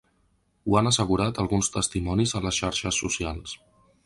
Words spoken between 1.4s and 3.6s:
alguns testimonis a les xarxes socials.